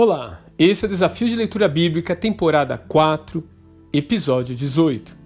[0.00, 3.42] Olá, esse é o Desafio de Leitura Bíblica, temporada 4,
[3.92, 5.18] episódio 18.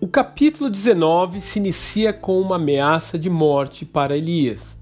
[0.00, 4.76] O capítulo 19 se inicia com uma ameaça de morte para Elias.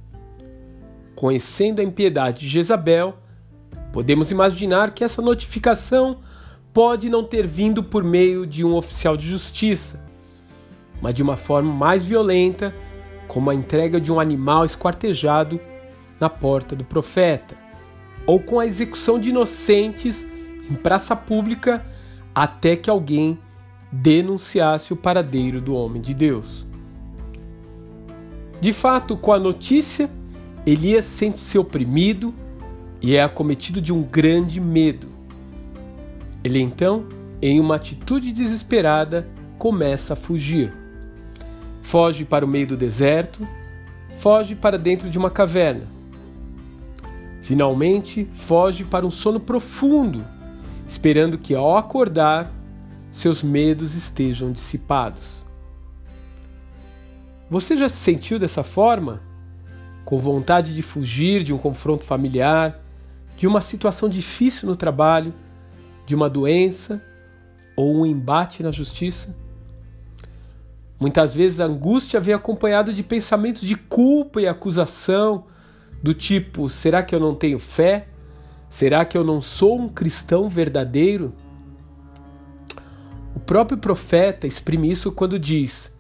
[1.15, 3.19] Conhecendo a impiedade de Jezabel,
[3.93, 6.21] podemos imaginar que essa notificação
[6.73, 10.03] pode não ter vindo por meio de um oficial de justiça,
[11.03, 12.75] mas de uma forma mais violenta,
[13.27, 15.61] como a entrega de um animal esquartejado
[16.19, 17.68] na porta do profeta
[18.29, 20.29] ou com a execução de inocentes
[20.71, 21.83] em praça pública
[22.35, 23.39] até que alguém
[23.91, 26.67] denunciasse o paradeiro do homem de Deus.
[28.61, 30.11] De fato, com a notícia,
[30.67, 32.35] Elias sente-se oprimido
[33.01, 35.09] e é acometido de um grande medo.
[36.45, 37.07] Ele então,
[37.41, 40.71] em uma atitude desesperada, começa a fugir.
[41.81, 43.49] Foge para o meio do deserto,
[44.19, 45.98] foge para dentro de uma caverna
[47.49, 50.23] Finalmente, foge para um sono profundo,
[50.87, 52.53] esperando que ao acordar,
[53.11, 55.43] seus medos estejam dissipados.
[57.49, 59.23] Você já se sentiu dessa forma?
[60.05, 62.85] Com vontade de fugir de um confronto familiar,
[63.35, 65.33] de uma situação difícil no trabalho,
[66.05, 67.03] de uma doença
[67.75, 69.35] ou um embate na justiça?
[71.01, 75.47] Muitas vezes a angústia vem acompanhado de pensamentos de culpa e acusação
[76.03, 78.09] do tipo: será que eu não tenho fé?
[78.69, 81.35] Será que eu não sou um cristão verdadeiro?
[83.35, 85.93] O próprio profeta exprime isso quando diz: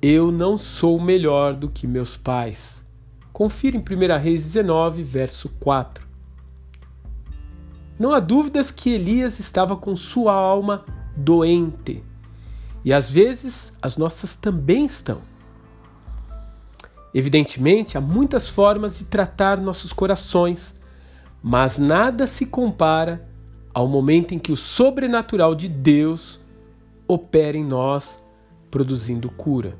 [0.00, 2.84] Eu não sou melhor do que meus pais.
[3.32, 6.06] Confira em 1 Reis 19, verso 4.
[7.98, 12.02] Não há dúvidas que Elias estava com sua alma doente.
[12.82, 15.20] E às vezes as nossas também estão.
[17.12, 20.74] Evidentemente, há muitas formas de tratar nossos corações,
[21.42, 23.28] mas nada se compara
[23.74, 26.40] ao momento em que o sobrenatural de Deus
[27.06, 28.20] opera em nós,
[28.70, 29.76] produzindo cura.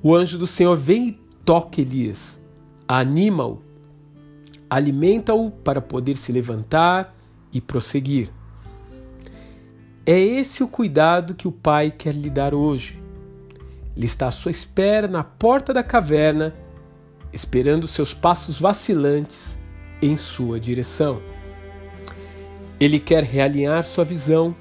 [0.00, 1.12] O anjo do Senhor vem e
[1.44, 2.40] toca Elias,
[2.86, 3.60] anima-o,
[4.70, 7.16] alimenta-o para poder se levantar
[7.52, 8.30] e prosseguir.
[10.06, 13.07] É esse o cuidado que o Pai quer lhe dar hoje
[13.98, 16.54] ele está à sua espera na porta da caverna,
[17.32, 19.58] esperando seus passos vacilantes
[20.00, 21.20] em sua direção.
[22.78, 24.54] Ele quer realinhar sua visão,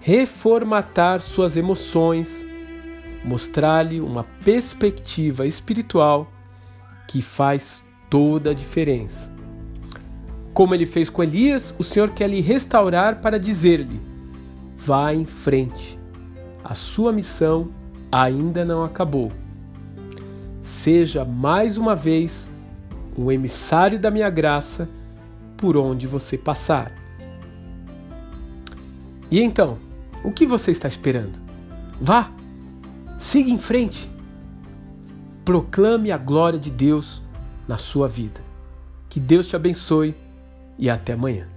[0.00, 2.46] reformatar suas emoções,
[3.22, 6.26] mostrar-lhe uma perspectiva espiritual
[7.06, 9.30] que faz toda a diferença.
[10.54, 14.00] Como ele fez com Elias, o Senhor quer lhe restaurar para dizer-lhe:
[14.78, 15.98] vá em frente.
[16.64, 17.70] A sua missão
[18.10, 19.32] ainda não acabou.
[20.62, 22.48] Seja mais uma vez
[23.16, 24.88] um emissário da minha graça
[25.56, 26.92] por onde você passar.
[29.30, 29.78] E então,
[30.24, 31.38] o que você está esperando?
[32.00, 32.30] Vá,
[33.18, 34.08] siga em frente.
[35.44, 37.22] Proclame a glória de Deus
[37.66, 38.40] na sua vida.
[39.08, 40.14] Que Deus te abençoe
[40.78, 41.55] e até amanhã.